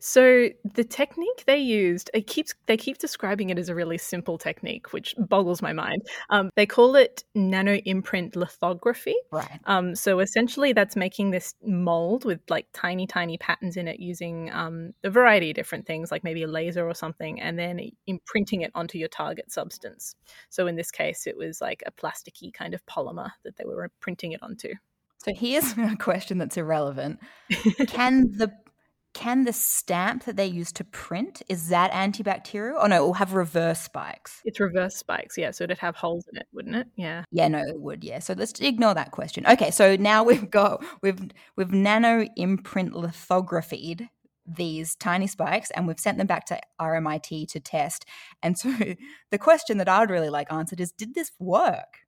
So 0.00 0.48
the 0.74 0.84
technique 0.84 1.44
they 1.46 1.58
used, 1.58 2.10
it 2.14 2.26
keeps 2.26 2.54
they 2.66 2.76
keep 2.76 2.98
describing 2.98 3.50
it 3.50 3.58
as 3.58 3.68
a 3.68 3.74
really 3.74 3.98
simple 3.98 4.38
technique, 4.38 4.92
which 4.92 5.14
boggles 5.18 5.62
my 5.62 5.72
mind. 5.72 6.02
Um, 6.30 6.50
they 6.56 6.66
call 6.66 6.96
it 6.96 7.24
nano 7.34 7.76
imprint 7.84 8.36
lithography. 8.36 9.14
Right. 9.30 9.60
Um, 9.64 9.94
so 9.94 10.20
essentially, 10.20 10.72
that's 10.72 10.96
making 10.96 11.30
this 11.30 11.54
mold 11.64 12.24
with 12.24 12.40
like 12.48 12.66
tiny, 12.72 13.06
tiny 13.06 13.38
patterns 13.38 13.76
in 13.76 13.88
it 13.88 14.00
using 14.00 14.50
um, 14.52 14.92
a 15.04 15.10
variety 15.10 15.50
of 15.50 15.56
different 15.56 15.86
things, 15.86 16.10
like 16.10 16.24
maybe 16.24 16.42
a 16.42 16.48
laser 16.48 16.86
or 16.86 16.94
something, 16.94 17.40
and 17.40 17.58
then 17.58 17.80
imprinting 18.06 18.62
it 18.62 18.70
onto 18.74 18.98
your 18.98 19.08
target 19.08 19.50
substance. 19.50 20.16
So 20.50 20.66
in 20.66 20.76
this 20.76 20.90
case, 20.90 21.26
it 21.26 21.36
was 21.36 21.60
like 21.60 21.82
a 21.86 21.92
plasticky 21.92 22.52
kind 22.52 22.74
of 22.74 22.84
polymer 22.86 23.30
that 23.44 23.56
they 23.56 23.64
were 23.64 23.90
printing 24.00 24.32
it 24.32 24.42
onto. 24.42 24.74
So 25.18 25.32
here's 25.34 25.72
a 25.78 25.96
question 25.98 26.38
that's 26.38 26.56
irrelevant. 26.56 27.18
Can 27.88 28.32
the 28.32 28.52
can 29.16 29.44
the 29.44 29.52
stamp 29.52 30.24
that 30.24 30.36
they 30.36 30.44
use 30.44 30.70
to 30.72 30.84
print 30.84 31.40
is 31.48 31.70
that 31.70 31.90
antibacterial? 31.92 32.76
Oh 32.78 32.86
no, 32.86 33.02
it 33.02 33.06
will 33.06 33.14
have 33.14 33.32
reverse 33.32 33.80
spikes. 33.80 34.42
It's 34.44 34.60
reverse 34.60 34.94
spikes, 34.94 35.38
yeah. 35.38 35.52
So 35.52 35.64
it'd 35.64 35.78
have 35.78 35.96
holes 35.96 36.26
in 36.30 36.36
it, 36.36 36.46
wouldn't 36.52 36.76
it? 36.76 36.86
Yeah. 36.96 37.24
Yeah, 37.30 37.48
no, 37.48 37.60
it 37.60 37.80
would. 37.80 38.04
Yeah. 38.04 38.18
So 38.18 38.34
let's 38.34 38.60
ignore 38.60 38.92
that 38.92 39.12
question. 39.12 39.46
Okay, 39.46 39.70
so 39.70 39.96
now 39.96 40.22
we've 40.22 40.50
got 40.50 40.84
we've 41.00 41.18
we've 41.56 41.72
nano 41.72 42.26
imprint 42.36 42.94
lithographied 42.94 44.10
these 44.46 44.94
tiny 44.96 45.26
spikes 45.26 45.70
and 45.70 45.86
we've 45.86 45.98
sent 45.98 46.18
them 46.18 46.26
back 46.26 46.44
to 46.46 46.60
RMIT 46.78 47.48
to 47.48 47.58
test. 47.58 48.04
And 48.42 48.58
so 48.58 48.70
the 49.30 49.38
question 49.38 49.78
that 49.78 49.88
I'd 49.88 50.10
really 50.10 50.28
like 50.28 50.52
answered 50.52 50.78
is, 50.78 50.92
did 50.92 51.14
this 51.14 51.32
work? 51.38 52.05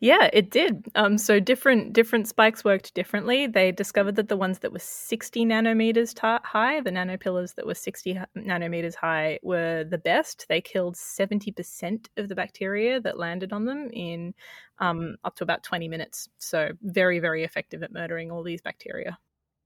Yeah, 0.00 0.28
it 0.32 0.50
did. 0.50 0.86
Um, 0.94 1.18
so 1.18 1.40
different 1.40 1.92
different 1.92 2.28
spikes 2.28 2.64
worked 2.64 2.94
differently. 2.94 3.46
They 3.46 3.72
discovered 3.72 4.16
that 4.16 4.28
the 4.28 4.36
ones 4.36 4.60
that 4.60 4.72
were 4.72 4.78
60 4.78 5.44
nanometers 5.46 6.18
high, 6.18 6.80
the 6.80 6.90
nanopillars 6.90 7.54
that 7.54 7.66
were 7.66 7.74
60 7.74 8.18
nanometers 8.36 8.94
high, 8.94 9.38
were 9.42 9.84
the 9.84 9.98
best. 9.98 10.46
They 10.48 10.60
killed 10.60 10.96
70% 10.96 12.08
of 12.16 12.28
the 12.28 12.34
bacteria 12.34 13.00
that 13.00 13.18
landed 13.18 13.52
on 13.52 13.64
them 13.64 13.90
in 13.92 14.34
um, 14.78 15.16
up 15.24 15.36
to 15.36 15.44
about 15.44 15.62
20 15.62 15.88
minutes. 15.88 16.28
So 16.38 16.70
very, 16.82 17.18
very 17.18 17.44
effective 17.44 17.82
at 17.82 17.92
murdering 17.92 18.30
all 18.30 18.42
these 18.42 18.60
bacteria. 18.60 19.18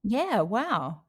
Yeah, 0.03 0.41
wow. 0.41 1.01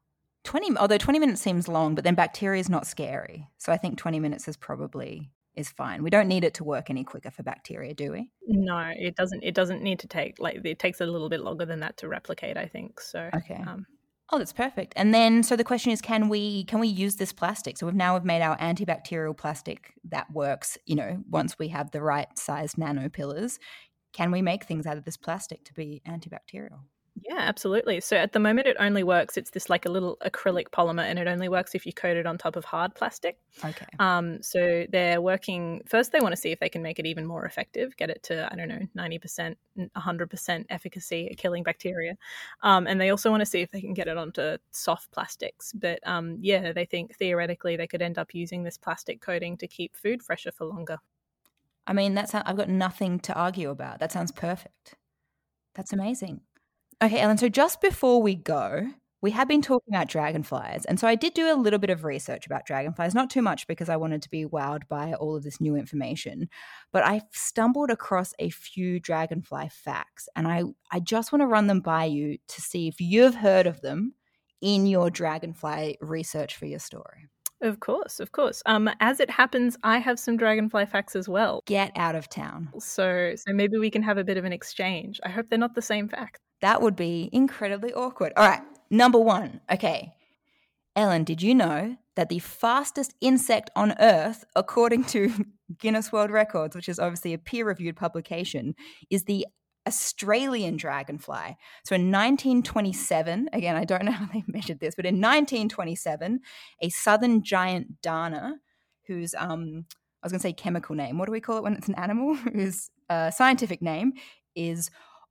20 0.44 0.76
although 0.78 0.98
20 0.98 1.18
minutes 1.18 1.42
seems 1.42 1.68
long, 1.68 1.94
but 1.94 2.04
then 2.04 2.14
bacteria 2.14 2.60
is 2.60 2.70
not 2.70 2.86
scary. 2.86 3.48
So 3.58 3.72
I 3.72 3.76
think 3.76 3.98
20 3.98 4.20
minutes 4.20 4.48
is 4.48 4.56
probably 4.56 5.30
is 5.60 5.70
fine. 5.70 6.02
We 6.02 6.10
don't 6.10 6.26
need 6.26 6.44
it 6.44 6.54
to 6.54 6.64
work 6.64 6.90
any 6.90 7.04
quicker 7.04 7.30
for 7.30 7.42
bacteria, 7.42 7.94
do 7.94 8.12
we? 8.12 8.30
No, 8.46 8.92
it 8.96 9.14
doesn't. 9.14 9.42
It 9.42 9.54
doesn't 9.54 9.82
need 9.82 10.00
to 10.00 10.08
take 10.08 10.38
like 10.38 10.60
it 10.64 10.78
takes 10.78 11.00
a 11.00 11.06
little 11.06 11.28
bit 11.28 11.40
longer 11.40 11.64
than 11.64 11.80
that 11.80 11.96
to 11.98 12.08
replicate. 12.08 12.56
I 12.56 12.66
think 12.66 13.00
so. 13.00 13.30
Okay. 13.34 13.62
Um, 13.66 13.86
oh, 14.32 14.38
that's 14.38 14.52
perfect. 14.52 14.94
And 14.96 15.14
then, 15.14 15.42
so 15.42 15.54
the 15.54 15.64
question 15.64 15.92
is, 15.92 16.00
can 16.00 16.28
we 16.28 16.64
can 16.64 16.80
we 16.80 16.88
use 16.88 17.16
this 17.16 17.32
plastic? 17.32 17.78
So 17.78 17.86
we've 17.86 17.94
now 17.94 18.14
we've 18.14 18.24
made 18.24 18.42
our 18.42 18.56
antibacterial 18.58 19.36
plastic 19.36 19.92
that 20.08 20.30
works. 20.32 20.76
You 20.86 20.96
know, 20.96 21.22
once 21.28 21.58
we 21.58 21.68
have 21.68 21.92
the 21.92 22.02
right 22.02 22.28
sized 22.36 22.78
nano 22.78 23.08
pillars, 23.08 23.60
can 24.12 24.32
we 24.32 24.42
make 24.42 24.64
things 24.64 24.86
out 24.86 24.96
of 24.96 25.04
this 25.04 25.16
plastic 25.16 25.64
to 25.66 25.74
be 25.74 26.02
antibacterial? 26.08 26.80
Yeah, 27.28 27.38
absolutely. 27.38 28.00
So 28.00 28.16
at 28.16 28.32
the 28.32 28.38
moment, 28.38 28.66
it 28.66 28.76
only 28.80 29.02
works. 29.02 29.36
It's 29.36 29.50
this 29.50 29.68
like 29.68 29.84
a 29.84 29.90
little 29.90 30.16
acrylic 30.24 30.70
polymer, 30.70 31.02
and 31.02 31.18
it 31.18 31.26
only 31.26 31.48
works 31.48 31.74
if 31.74 31.84
you 31.84 31.92
coat 31.92 32.16
it 32.16 32.26
on 32.26 32.38
top 32.38 32.56
of 32.56 32.64
hard 32.64 32.94
plastic. 32.94 33.38
Okay. 33.64 33.86
Um, 33.98 34.42
so 34.42 34.86
they're 34.90 35.20
working. 35.20 35.82
First, 35.86 36.12
they 36.12 36.20
want 36.20 36.32
to 36.32 36.40
see 36.40 36.50
if 36.50 36.60
they 36.60 36.68
can 36.68 36.82
make 36.82 36.98
it 36.98 37.06
even 37.06 37.26
more 37.26 37.44
effective, 37.44 37.96
get 37.96 38.10
it 38.10 38.22
to 38.24 38.48
I 38.52 38.56
don't 38.56 38.68
know 38.68 38.86
ninety 38.94 39.18
percent, 39.18 39.58
hundred 39.96 40.30
percent 40.30 40.66
efficacy 40.70 41.28
at 41.30 41.36
killing 41.36 41.62
bacteria, 41.62 42.16
um, 42.62 42.86
and 42.86 43.00
they 43.00 43.10
also 43.10 43.30
want 43.30 43.40
to 43.40 43.46
see 43.46 43.60
if 43.60 43.70
they 43.70 43.80
can 43.80 43.94
get 43.94 44.08
it 44.08 44.16
onto 44.16 44.56
soft 44.70 45.10
plastics. 45.10 45.72
But 45.72 46.00
um, 46.06 46.38
yeah, 46.40 46.72
they 46.72 46.84
think 46.84 47.16
theoretically 47.16 47.76
they 47.76 47.86
could 47.86 48.02
end 48.02 48.18
up 48.18 48.34
using 48.34 48.62
this 48.62 48.78
plastic 48.78 49.20
coating 49.20 49.56
to 49.58 49.68
keep 49.68 49.94
food 49.96 50.22
fresher 50.22 50.52
for 50.52 50.64
longer. 50.64 50.98
I 51.86 51.92
mean, 51.92 52.14
that's 52.14 52.34
I've 52.34 52.56
got 52.56 52.68
nothing 52.68 53.20
to 53.20 53.34
argue 53.34 53.70
about. 53.70 53.98
That 53.98 54.12
sounds 54.12 54.32
perfect. 54.32 54.94
That's 55.74 55.92
amazing. 55.92 56.40
Okay, 57.02 57.18
Ellen, 57.18 57.38
so 57.38 57.48
just 57.48 57.80
before 57.80 58.20
we 58.20 58.34
go, 58.34 58.86
we 59.22 59.30
have 59.30 59.48
been 59.48 59.62
talking 59.62 59.94
about 59.94 60.08
dragonflies. 60.08 60.84
And 60.84 61.00
so 61.00 61.08
I 61.08 61.14
did 61.14 61.32
do 61.32 61.52
a 61.52 61.56
little 61.56 61.78
bit 61.78 61.88
of 61.90 62.04
research 62.04 62.44
about 62.44 62.66
dragonflies, 62.66 63.14
not 63.14 63.30
too 63.30 63.40
much 63.40 63.66
because 63.66 63.88
I 63.88 63.96
wanted 63.96 64.20
to 64.22 64.30
be 64.30 64.44
wowed 64.44 64.86
by 64.88 65.14
all 65.14 65.36
of 65.36 65.42
this 65.42 65.60
new 65.60 65.76
information. 65.76 66.48
But 66.92 67.06
I 67.06 67.22
stumbled 67.32 67.90
across 67.90 68.34
a 68.38 68.50
few 68.50 69.00
dragonfly 69.00 69.70
facts, 69.70 70.28
and 70.36 70.46
I, 70.46 70.64
I 70.90 71.00
just 71.00 71.32
want 71.32 71.40
to 71.40 71.46
run 71.46 71.68
them 71.68 71.80
by 71.80 72.04
you 72.04 72.36
to 72.48 72.60
see 72.60 72.88
if 72.88 73.00
you've 73.00 73.34
heard 73.34 73.66
of 73.66 73.80
them 73.80 74.14
in 74.60 74.86
your 74.86 75.08
dragonfly 75.10 75.96
research 76.02 76.56
for 76.56 76.66
your 76.66 76.80
story. 76.80 77.28
Of 77.62 77.80
course, 77.80 78.20
of 78.20 78.32
course. 78.32 78.62
Um, 78.64 78.90
as 79.00 79.20
it 79.20 79.30
happens, 79.30 79.76
I 79.82 79.98
have 79.98 80.18
some 80.18 80.38
dragonfly 80.38 80.86
facts 80.86 81.14
as 81.14 81.28
well. 81.28 81.62
Get 81.66 81.92
out 81.94 82.14
of 82.14 82.28
town. 82.28 82.70
So, 82.78 83.34
so 83.36 83.52
maybe 83.52 83.78
we 83.78 83.90
can 83.90 84.02
have 84.02 84.16
a 84.16 84.24
bit 84.24 84.38
of 84.38 84.44
an 84.44 84.52
exchange. 84.52 85.20
I 85.24 85.28
hope 85.28 85.48
they're 85.48 85.58
not 85.58 85.74
the 85.74 85.82
same 85.82 86.08
facts. 86.08 86.40
That 86.60 86.82
would 86.82 86.96
be 86.96 87.28
incredibly 87.32 87.92
awkward. 87.92 88.32
All 88.36 88.46
right, 88.46 88.62
number 88.90 89.18
one. 89.18 89.60
Okay. 89.70 90.14
Ellen, 90.96 91.24
did 91.24 91.40
you 91.40 91.54
know 91.54 91.96
that 92.16 92.28
the 92.28 92.40
fastest 92.40 93.14
insect 93.20 93.70
on 93.76 93.94
Earth, 94.00 94.44
according 94.56 95.04
to 95.04 95.46
Guinness 95.78 96.12
World 96.12 96.30
Records, 96.30 96.74
which 96.74 96.88
is 96.88 96.98
obviously 96.98 97.32
a 97.32 97.38
peer 97.38 97.64
reviewed 97.64 97.96
publication, 97.96 98.74
is 99.08 99.24
the 99.24 99.46
Australian 99.86 100.76
dragonfly. 100.76 101.56
So 101.84 101.94
in 101.94 102.10
1927, 102.10 103.50
again, 103.52 103.76
I 103.76 103.84
don't 103.84 104.04
know 104.04 104.12
how 104.20 104.26
they 104.26 104.44
measured 104.46 104.80
this, 104.80 104.94
but 104.94 105.06
in 105.06 105.14
1927, 105.14 106.40
a 106.82 106.88
southern 106.90 107.42
giant 107.42 108.02
darner, 108.02 108.60
whose 109.06 109.34
um, 109.38 109.86
I 110.22 110.26
was 110.26 110.32
going 110.32 110.40
to 110.40 110.42
say 110.42 110.52
chemical 110.52 110.94
name. 110.94 111.18
What 111.18 111.26
do 111.26 111.32
we 111.32 111.40
call 111.40 111.56
it 111.56 111.62
when 111.62 111.74
it's 111.74 111.88
an 111.88 111.94
animal? 111.94 112.34
whose 112.54 112.90
uh, 113.08 113.30
scientific 113.30 113.80
name 113.80 114.12
is 114.54 114.90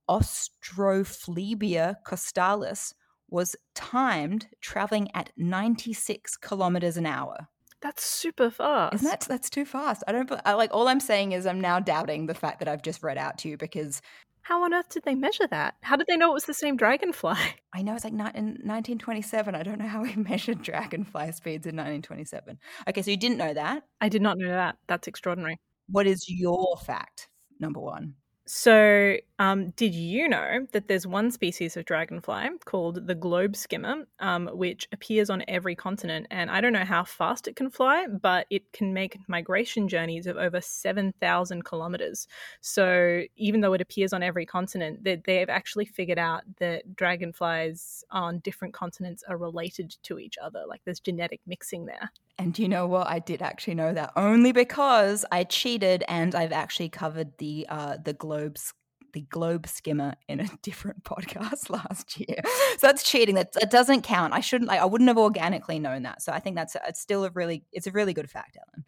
Austrophlebia 0.10 1.96
costalis, 2.06 2.94
was 3.30 3.56
timed 3.76 4.48
traveling 4.62 5.10
at 5.14 5.32
96 5.38 6.38
kilometers 6.38 6.98
an 6.98 7.06
hour. 7.06 7.48
That's 7.82 8.04
super 8.04 8.50
fast. 8.50 8.96
Isn't 8.96 9.08
that 9.08 9.22
that's 9.22 9.50
too 9.50 9.66
fast? 9.66 10.04
I 10.08 10.12
don't 10.12 10.30
I, 10.46 10.54
like 10.54 10.74
all 10.74 10.90
I'm 10.90 11.00
saying 11.00 11.32
is 11.32 11.46
I'm 11.46 11.62
now 11.62 11.80
doubting 11.80 12.26
the 12.26 12.34
fact 12.34 12.60
that 12.60 12.68
I've 12.68 12.82
just 12.82 13.04
read 13.04 13.18
out 13.18 13.38
to 13.40 13.50
you 13.50 13.58
because 13.58 14.02
how 14.42 14.64
on 14.64 14.74
earth 14.74 14.90
did 14.90 15.04
they 15.04 15.16
measure 15.16 15.48
that? 15.48 15.76
How 15.82 15.96
did 15.96 16.08
they 16.08 16.18
know 16.18 16.32
it 16.32 16.34
was 16.34 16.46
the 16.46 16.54
same 16.54 16.76
dragonfly? 16.76 17.36
I 17.74 17.82
know 17.82 17.96
it's 17.96 18.04
like 18.04 18.14
not 18.14 18.36
in 18.36 18.46
1927. 18.46 19.56
I 19.56 19.64
don't 19.64 19.80
know 19.80 19.88
how 19.88 20.02
we 20.02 20.16
measured 20.18 20.62
dragonfly 20.62 21.32
speeds 21.32 21.68
in 21.68 21.76
1927. 21.76 22.58
Okay, 22.90 23.02
so 23.02 23.12
you 23.12 23.18
didn't 23.18 23.38
know 23.38 23.54
that? 23.54 23.84
I 24.02 24.10
did 24.10 24.22
not 24.22 24.38
know 24.38 24.50
that. 24.50 24.78
That's 24.88 25.08
extraordinary. 25.08 25.60
What 25.88 26.08
is 26.08 26.26
your 26.28 26.78
fact 26.78 27.30
number 27.60 27.80
one? 27.80 28.16
So, 28.52 29.18
um, 29.38 29.70
did 29.76 29.94
you 29.94 30.28
know 30.28 30.66
that 30.72 30.88
there's 30.88 31.06
one 31.06 31.30
species 31.30 31.78
of 31.78 31.86
dragonfly 31.86 32.50
called 32.66 33.06
the 33.06 33.14
globe 33.14 33.56
skimmer, 33.56 34.08
um, 34.20 34.50
which 34.54 34.88
appears 34.92 35.30
on 35.30 35.44
every 35.48 35.76
continent? 35.76 36.26
And 36.32 36.50
I 36.50 36.60
don't 36.60 36.74
know 36.74 36.84
how 36.84 37.04
fast 37.04 37.48
it 37.48 37.56
can 37.56 37.70
fly, 37.70 38.08
but 38.08 38.48
it 38.50 38.74
can 38.74 38.92
make 38.92 39.20
migration 39.28 39.88
journeys 39.88 40.26
of 40.26 40.36
over 40.38 40.62
7,000 40.62 41.64
kilometers. 41.64 42.28
So, 42.60 43.22
even 43.36 43.62
though 43.62 43.74
it 43.74 43.82
appears 43.82 44.14
on 44.14 44.24
every 44.24 44.48
continent, 44.48 45.04
they, 45.04 45.22
they've 45.24 45.48
actually 45.48 45.86
figured 45.86 46.18
out 46.18 46.42
that 46.58 46.96
dragonflies 46.96 48.04
on 48.10 48.40
different 48.40 48.74
continents 48.74 49.24
are 49.30 49.38
related 49.38 49.96
to 50.02 50.18
each 50.18 50.40
other. 50.44 50.64
Like 50.68 50.82
there's 50.86 51.00
genetic 51.00 51.42
mixing 51.46 51.86
there. 51.86 52.12
And 52.40 52.58
you 52.58 52.70
know 52.70 52.88
what? 52.88 53.08
I 53.08 53.20
did 53.20 53.42
actually 53.42 53.76
know 53.76 53.94
that 53.94 54.14
only 54.16 54.54
because 54.54 55.26
I 55.30 55.44
cheated 55.44 56.06
and 56.08 56.34
I've 56.34 56.54
actually 56.54 56.88
covered 56.88 57.38
the 57.38 57.66
uh, 57.68 57.98
the 58.02 58.14
globes 58.40 58.74
the 59.12 59.22
globe 59.22 59.68
skimmer 59.68 60.14
in 60.28 60.40
a 60.40 60.48
different 60.62 61.04
podcast 61.04 61.70
last 61.70 62.20
year. 62.20 62.38
So 62.78 62.88
that's 62.88 63.04
cheating. 63.04 63.36
That, 63.36 63.54
that 63.54 63.72
doesn't 63.72 64.04
count. 64.04 64.34
I 64.34 64.40
shouldn't 64.40 64.68
like 64.68 64.80
I 64.80 64.86
wouldn't 64.86 65.08
have 65.08 65.18
organically 65.18 65.80
known 65.80 66.04
that. 66.04 66.22
So 66.22 66.32
I 66.32 66.40
think 66.40 66.56
that's 66.56 66.76
it's 66.88 67.00
still 67.00 67.26
a 67.26 67.32
really 67.32 67.66
it's 67.72 67.88
a 67.88 67.92
really 67.92 68.14
good 68.14 68.30
fact, 68.30 68.58
Ellen. 68.58 68.86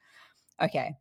Okay. 0.62 0.96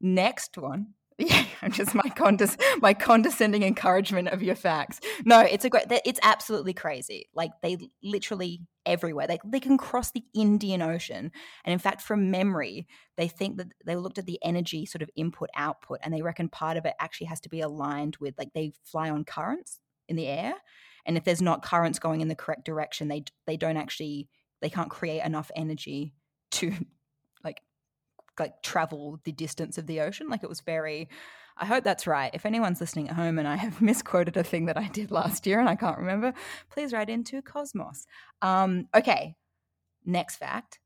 Next 0.00 0.56
one 0.58 0.94
yeah, 1.18 1.44
just 1.70 1.94
my 1.94 2.08
condes- 2.08 2.56
my 2.80 2.94
condescending 2.94 3.62
encouragement 3.64 4.28
of 4.28 4.42
your 4.42 4.54
facts. 4.54 5.00
No, 5.24 5.40
it's 5.40 5.64
a 5.64 5.70
great. 5.70 5.86
It's 6.04 6.20
absolutely 6.22 6.72
crazy. 6.72 7.28
Like 7.34 7.50
they 7.62 7.76
literally 8.02 8.60
everywhere. 8.86 9.26
They 9.26 9.38
they 9.44 9.60
can 9.60 9.76
cross 9.76 10.12
the 10.12 10.24
Indian 10.34 10.80
Ocean, 10.80 11.32
and 11.64 11.72
in 11.72 11.78
fact, 11.78 12.02
from 12.02 12.30
memory, 12.30 12.86
they 13.16 13.28
think 13.28 13.58
that 13.58 13.68
they 13.84 13.96
looked 13.96 14.18
at 14.18 14.26
the 14.26 14.38
energy 14.42 14.86
sort 14.86 15.02
of 15.02 15.10
input 15.16 15.50
output, 15.56 15.98
and 16.02 16.14
they 16.14 16.22
reckon 16.22 16.48
part 16.48 16.76
of 16.76 16.86
it 16.86 16.94
actually 17.00 17.26
has 17.26 17.40
to 17.40 17.48
be 17.48 17.60
aligned 17.60 18.16
with 18.20 18.34
like 18.38 18.52
they 18.54 18.72
fly 18.84 19.10
on 19.10 19.24
currents 19.24 19.80
in 20.08 20.14
the 20.14 20.28
air, 20.28 20.54
and 21.04 21.16
if 21.16 21.24
there's 21.24 21.42
not 21.42 21.64
currents 21.64 21.98
going 21.98 22.20
in 22.20 22.28
the 22.28 22.36
correct 22.36 22.64
direction, 22.64 23.08
they 23.08 23.24
they 23.46 23.56
don't 23.56 23.76
actually 23.76 24.28
they 24.62 24.70
can't 24.70 24.90
create 24.90 25.24
enough 25.24 25.50
energy 25.56 26.14
to 26.52 26.72
like 28.40 28.62
travel 28.62 29.20
the 29.24 29.32
distance 29.32 29.78
of 29.78 29.86
the 29.86 30.00
ocean. 30.00 30.28
Like 30.28 30.42
it 30.42 30.48
was 30.48 30.60
very. 30.60 31.08
I 31.60 31.66
hope 31.66 31.82
that's 31.82 32.06
right. 32.06 32.30
If 32.32 32.46
anyone's 32.46 32.80
listening 32.80 33.08
at 33.08 33.16
home 33.16 33.38
and 33.38 33.48
I 33.48 33.56
have 33.56 33.80
misquoted 33.82 34.36
a 34.36 34.44
thing 34.44 34.66
that 34.66 34.76
I 34.76 34.88
did 34.88 35.10
last 35.10 35.46
year 35.46 35.58
and 35.58 35.68
I 35.68 35.74
can't 35.74 35.98
remember, 35.98 36.32
please 36.70 36.92
write 36.92 37.10
into 37.10 37.42
Cosmos. 37.42 38.06
Um, 38.42 38.86
okay, 38.94 39.34
next 40.04 40.36
fact. 40.36 40.78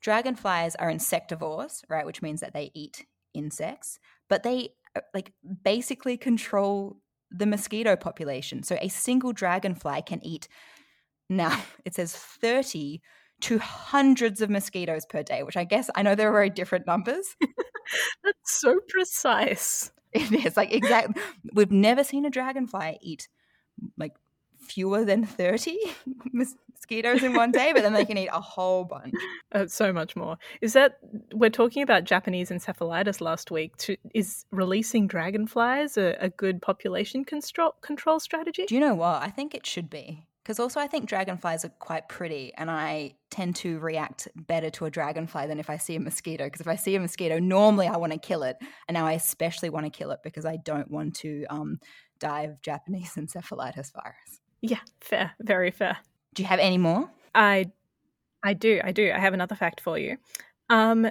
Dragonflies 0.00 0.76
are 0.76 0.90
insectivores, 0.90 1.82
right, 1.88 2.06
which 2.06 2.22
means 2.22 2.40
that 2.40 2.54
they 2.54 2.70
eat 2.72 3.04
insects, 3.34 3.98
but 4.28 4.44
they 4.44 4.70
uh, 4.96 5.00
like 5.12 5.32
basically 5.62 6.16
control 6.16 6.96
the 7.30 7.46
mosquito 7.46 7.96
population. 7.96 8.62
So 8.62 8.78
a 8.80 8.88
single 8.88 9.32
dragonfly 9.32 10.02
can 10.02 10.24
eat 10.24 10.48
now 11.30 11.62
it 11.84 11.94
says 11.94 12.14
30 12.14 13.00
to 13.40 13.58
hundreds 13.58 14.40
of 14.40 14.50
mosquitoes 14.50 15.06
per 15.06 15.22
day, 15.22 15.42
which 15.42 15.56
I 15.56 15.64
guess 15.64 15.90
I 15.94 16.02
know 16.02 16.14
there 16.14 16.28
are 16.28 16.32
very 16.32 16.50
different 16.50 16.86
numbers. 16.86 17.36
That's 18.24 18.60
so 18.60 18.78
precise. 18.88 19.90
It 20.12 20.32
is 20.44 20.56
like 20.56 20.72
exactly. 20.72 21.22
We've 21.54 21.70
never 21.70 22.02
seen 22.04 22.24
a 22.24 22.30
dragonfly 22.30 22.98
eat 23.00 23.28
like 23.96 24.12
fewer 24.60 25.04
than 25.04 25.24
30 25.24 25.78
mosquitoes 26.32 27.22
in 27.22 27.34
one 27.34 27.50
day, 27.50 27.72
but 27.72 27.82
then 27.82 27.92
they 27.92 28.04
can 28.04 28.18
eat 28.18 28.28
a 28.32 28.40
whole 28.40 28.84
bunch. 28.84 29.14
Uh, 29.52 29.66
so 29.66 29.92
much 29.92 30.14
more. 30.14 30.38
Is 30.60 30.74
that 30.74 30.98
we're 31.34 31.50
talking 31.50 31.82
about 31.82 32.04
Japanese 32.04 32.50
encephalitis 32.50 33.20
last 33.20 33.50
week? 33.50 33.76
To, 33.78 33.96
is 34.14 34.44
releasing 34.52 35.08
dragonflies 35.08 35.96
a, 35.96 36.16
a 36.20 36.28
good 36.28 36.62
population 36.62 37.24
control, 37.24 37.74
control 37.80 38.20
strategy? 38.20 38.66
Do 38.66 38.76
you 38.76 38.80
know 38.80 38.94
what? 38.94 39.24
I 39.24 39.28
think 39.28 39.56
it 39.56 39.66
should 39.66 39.90
be. 39.90 40.24
Because 40.50 40.58
also, 40.58 40.80
I 40.80 40.88
think 40.88 41.06
dragonflies 41.06 41.64
are 41.64 41.72
quite 41.78 42.08
pretty, 42.08 42.52
and 42.58 42.68
I 42.68 43.14
tend 43.30 43.54
to 43.54 43.78
react 43.78 44.26
better 44.34 44.68
to 44.70 44.86
a 44.86 44.90
dragonfly 44.90 45.46
than 45.46 45.60
if 45.60 45.70
I 45.70 45.76
see 45.76 45.94
a 45.94 46.00
mosquito. 46.00 46.46
Because 46.46 46.60
if 46.60 46.66
I 46.66 46.74
see 46.74 46.96
a 46.96 47.00
mosquito, 47.00 47.38
normally 47.38 47.86
I 47.86 47.96
want 47.98 48.12
to 48.14 48.18
kill 48.18 48.42
it, 48.42 48.56
and 48.88 48.96
now 48.96 49.06
I 49.06 49.12
especially 49.12 49.70
want 49.70 49.86
to 49.86 49.90
kill 49.90 50.10
it 50.10 50.18
because 50.24 50.44
I 50.44 50.56
don't 50.56 50.90
want 50.90 51.14
to 51.18 51.44
um, 51.50 51.78
die 52.18 52.40
of 52.40 52.60
Japanese 52.62 53.12
encephalitis 53.16 53.92
virus. 53.92 54.40
Yeah, 54.60 54.80
fair, 55.00 55.30
very 55.38 55.70
fair. 55.70 55.98
Do 56.34 56.42
you 56.42 56.48
have 56.48 56.58
any 56.58 56.78
more? 56.78 57.08
I, 57.32 57.70
I 58.42 58.54
do, 58.54 58.80
I 58.82 58.90
do. 58.90 59.12
I 59.14 59.20
have 59.20 59.34
another 59.34 59.54
fact 59.54 59.80
for 59.80 59.98
you. 59.98 60.16
Um, 60.68 61.06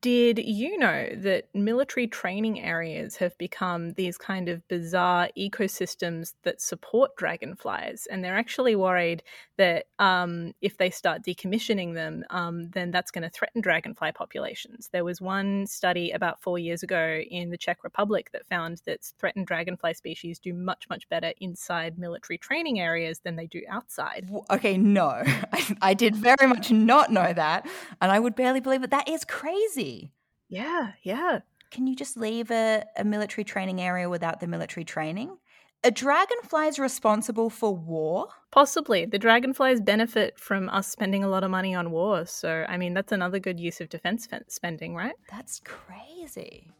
did 0.00 0.38
you 0.38 0.78
know 0.78 1.08
that 1.16 1.46
military 1.54 2.06
training 2.06 2.60
areas 2.60 3.16
have 3.16 3.36
become 3.36 3.94
these 3.94 4.16
kind 4.16 4.48
of 4.48 4.66
bizarre 4.68 5.28
ecosystems 5.36 6.34
that 6.44 6.60
support 6.60 7.16
dragonflies? 7.16 8.06
And 8.08 8.22
they're 8.22 8.36
actually 8.36 8.76
worried 8.76 9.24
that 9.56 9.86
um, 9.98 10.52
if 10.60 10.76
they 10.76 10.90
start 10.90 11.24
decommissioning 11.24 11.94
them, 11.94 12.24
um, 12.30 12.70
then 12.70 12.92
that's 12.92 13.10
going 13.10 13.24
to 13.24 13.30
threaten 13.30 13.60
dragonfly 13.60 14.12
populations. 14.12 14.88
There 14.92 15.04
was 15.04 15.20
one 15.20 15.66
study 15.66 16.12
about 16.12 16.40
four 16.40 16.60
years 16.60 16.84
ago 16.84 17.20
in 17.28 17.50
the 17.50 17.58
Czech 17.58 17.82
Republic 17.82 18.30
that 18.32 18.46
found 18.46 18.80
that 18.86 19.02
threatened 19.18 19.48
dragonfly 19.48 19.94
species 19.94 20.38
do 20.38 20.54
much, 20.54 20.88
much 20.88 21.08
better 21.08 21.32
inside 21.40 21.98
military 21.98 22.38
training 22.38 22.78
areas 22.78 23.18
than 23.24 23.34
they 23.34 23.48
do 23.48 23.62
outside. 23.68 24.30
Okay, 24.48 24.78
no. 24.78 25.08
I, 25.52 25.76
I 25.82 25.94
did 25.94 26.14
very 26.14 26.46
much 26.46 26.70
not 26.70 27.10
know 27.10 27.32
that. 27.32 27.66
And 28.00 28.12
I 28.12 28.20
would 28.20 28.36
barely 28.36 28.60
believe 28.60 28.84
it. 28.84 28.90
That 28.90 29.08
is 29.08 29.24
crazy 29.24 29.87
crazy. 29.88 30.12
Yeah, 30.48 30.92
yeah. 31.02 31.40
Can 31.70 31.86
you 31.86 31.94
just 31.94 32.16
leave 32.16 32.50
a, 32.50 32.84
a 32.96 33.04
military 33.04 33.44
training 33.44 33.80
area 33.80 34.08
without 34.08 34.40
the 34.40 34.46
military 34.46 34.84
training? 34.84 35.36
Are 35.84 35.90
dragonflies 35.90 36.78
responsible 36.78 37.50
for 37.50 37.74
war? 37.74 38.28
Possibly. 38.50 39.04
The 39.04 39.18
dragonflies 39.18 39.80
benefit 39.80 40.38
from 40.38 40.68
us 40.70 40.88
spending 40.88 41.22
a 41.22 41.28
lot 41.28 41.44
of 41.44 41.50
money 41.50 41.74
on 41.74 41.90
war. 41.90 42.26
So, 42.26 42.64
I 42.68 42.76
mean, 42.78 42.94
that's 42.94 43.12
another 43.12 43.38
good 43.38 43.60
use 43.60 43.80
of 43.80 43.88
defense 43.88 44.26
spending, 44.48 44.94
right? 44.94 45.14
That's 45.30 45.60
crazy. 45.64 46.72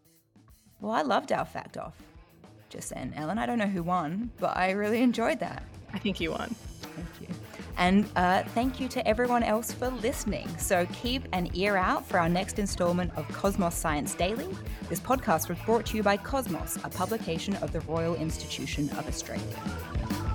Well, 0.81 0.93
I 0.93 1.03
loved 1.03 1.31
our 1.31 1.45
fact 1.45 1.77
off 1.77 1.95
just 2.71 2.91
then, 2.91 3.13
Ellen. 3.17 3.39
I 3.39 3.47
don't 3.47 3.59
know 3.59 3.67
who 3.67 3.83
won, 3.83 4.31
but 4.39 4.57
I 4.57 4.71
really 4.73 5.03
enjoyed 5.03 5.41
that. 5.41 5.63
I 5.93 5.99
think 5.99 6.21
you 6.21 6.33
won. 6.33 6.55
And 7.79 8.07
uh, 8.17 8.43
thank 8.49 8.81
you 8.81 8.89
to 8.89 9.09
everyone 9.09 9.43
else 9.43 9.73
for 9.73 9.89
listening. 9.89 10.49
So 10.59 10.87
keep 10.93 11.23
an 11.33 11.49
ear 11.55 11.77
out 11.77 12.05
for 12.05 12.19
our 12.19 12.29
next 12.29 12.59
installment 12.59 13.13
of 13.17 13.27
Cosmos 13.29 13.75
Science 13.75 14.15
Daily. 14.15 14.49
This 14.89 15.01
podcast 15.01 15.49
was 15.49 15.59
brought 15.61 15.87
to 15.87 15.97
you 15.97 16.03
by 16.03 16.17
Cosmos, 16.17 16.77
a 16.85 16.91
publication 16.91 17.55
of 17.57 17.73
the 17.73 17.81
Royal 17.81 18.17
Institution 18.17 18.91
of 18.91 19.09
Australia. 19.09 20.28